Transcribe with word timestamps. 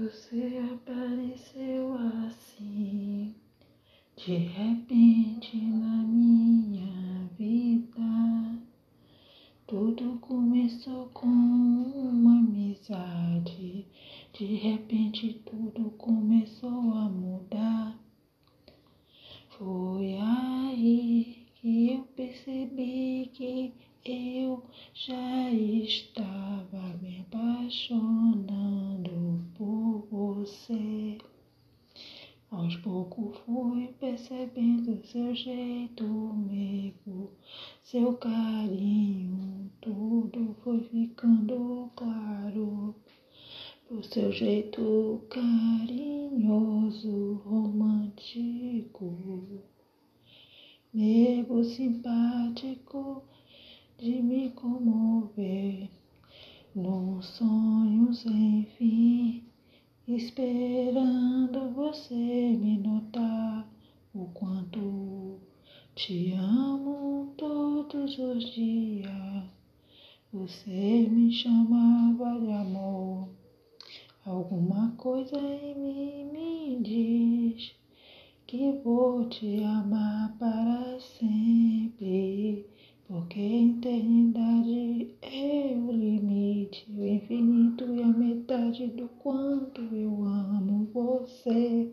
Você 0.00 0.58
apareceu 0.72 1.94
assim, 2.26 3.34
de 4.16 4.34
repente 4.34 5.58
na 5.58 6.02
minha 6.04 7.28
vida. 7.36 8.62
Tudo 9.66 10.18
começou 10.22 11.10
com 11.12 11.26
uma 11.26 12.38
amizade, 12.38 13.86
de 14.32 14.46
repente 14.54 15.42
tudo 15.44 15.90
começou 15.98 16.94
a 16.94 17.10
mudar. 17.10 17.94
Foi 19.50 20.16
aí 20.16 21.46
que 21.56 21.92
eu 21.92 22.04
percebi 22.16 23.30
que 23.34 23.74
eu 24.02 24.64
já 24.94 25.50
estava 25.52 26.96
me 27.02 27.20
apaixonando 27.20 28.70
por 29.54 30.06
você. 30.10 31.18
Aos 32.70 32.78
poucos 32.82 33.36
fui 33.38 33.88
percebendo 33.98 35.04
seu 35.04 35.34
jeito 35.34 36.04
meigo, 36.04 37.32
seu 37.82 38.16
carinho, 38.16 39.68
tudo 39.80 40.54
foi 40.62 40.78
ficando 40.84 41.90
claro. 41.96 42.94
O 43.90 44.00
seu 44.04 44.30
jeito 44.30 45.20
carinhoso, 45.28 46.22
romântico, 47.44 49.16
meio 50.94 51.64
simpático 51.64 53.24
de 53.98 54.22
me 54.22 54.50
comover 54.50 55.90
num 56.72 57.20
sonho 57.20 58.14
sem 58.14 58.64
fim, 58.78 59.09
esperando 60.16 61.70
você 61.72 62.14
me 62.14 62.78
notar 62.78 63.68
o 64.12 64.24
quanto 64.34 65.38
te 65.94 66.32
amo 66.32 67.32
todos 67.36 68.18
os 68.18 68.52
dias. 68.52 69.44
Você 70.32 71.06
me 71.08 71.32
chamava 71.32 72.40
de 72.40 72.50
amor. 72.50 73.28
Alguma 74.26 74.90
coisa 74.96 75.38
em 75.38 75.74
mim 75.76 76.24
me 76.32 76.82
diz 76.82 77.72
que 78.46 78.72
vou 78.82 79.28
te 79.28 79.62
amar 79.62 80.36
para 80.38 80.98
sempre. 81.00 81.69
Infinito 87.30 87.84
e 87.94 88.02
a 88.02 88.08
metade 88.08 88.88
do 88.88 89.08
quanto 89.22 89.80
eu 89.94 90.24
amo 90.24 90.90
você. 90.92 91.88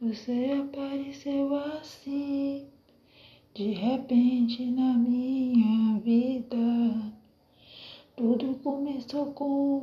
Você 0.00 0.62
apareceu 0.62 1.54
assim 1.56 2.68
de 3.52 3.72
repente 3.72 4.64
na 4.70 4.92
minha 4.92 5.98
vida, 5.98 6.56
tudo 8.16 8.54
começou 9.06 9.32
com 9.34 9.78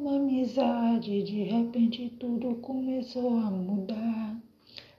uma 0.00 0.16
amizade, 0.16 1.24
de 1.24 1.42
repente 1.42 2.10
tudo 2.20 2.54
começou 2.56 3.30
a 3.30 3.50
mudar. 3.50 4.36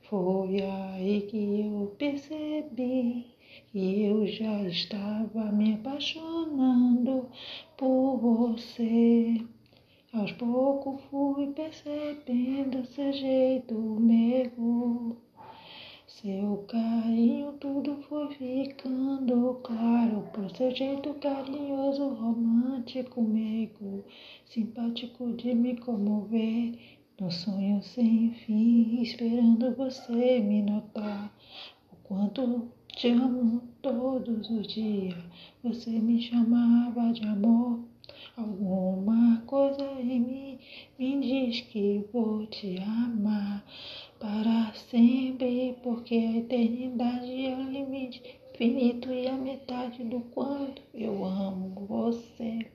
Foi 0.10 0.62
aí 0.62 1.22
que 1.22 1.62
eu 1.62 1.96
percebi 1.98 3.26
que 3.72 4.04
eu 4.04 4.28
já 4.28 4.64
estava 4.64 5.46
me 5.54 5.76
apaixonando 5.76 7.30
por 7.78 8.18
você. 8.18 9.46
Aos 10.12 10.34
poucos 10.34 11.02
fui 11.10 11.48
percebendo 11.48 12.86
seu 12.86 13.14
jeito 13.14 13.76
meigo 13.76 15.16
seu 16.22 16.66
carinho, 16.68 17.54
tudo 17.62 17.96
foi 18.10 18.28
ficando 18.34 19.58
claro 19.64 19.89
por 20.22 20.50
seu 20.56 20.68
é, 20.68 20.76
jeito 20.76 21.14
carinhoso, 21.16 22.10
romântico, 22.10 23.22
meigo, 23.22 24.04
simpático 24.46 25.34
de 25.34 25.54
me 25.54 25.78
comover. 25.78 26.78
No 27.20 27.30
sonho 27.32 27.82
sem 27.84 28.32
fim, 28.46 29.02
esperando 29.02 29.76
você 29.76 30.40
me 30.40 30.62
notar. 30.62 31.34
O 31.92 31.96
quanto 32.04 32.72
te 32.96 33.10
amo 33.10 33.62
todos 33.82 34.50
os 34.50 34.68
dias. 34.68 35.16
Você 35.64 35.90
me 35.90 36.22
chamava 36.22 37.12
de 37.12 37.28
amor. 37.28 37.80
Alguma 38.38 39.42
coisa 39.46 39.84
em 40.02 40.20
mim 40.20 40.60
me 40.98 41.20
diz 41.20 41.62
que 41.62 42.06
vou 42.12 42.46
te 42.48 42.78
amar 42.80 43.66
para 44.20 44.74
sempre, 44.74 45.78
porque 45.84 46.16
a 46.16 46.38
eternidade 46.38 47.46
é 47.46 47.56
o 47.56 47.70
limite 47.70 48.39
infinito 48.60 49.10
e 49.10 49.26
a 49.26 49.38
metade 49.38 50.04
do 50.04 50.20
quanto 50.20 50.82
eu 50.94 51.24
amo 51.24 51.86
você. 51.88 52.70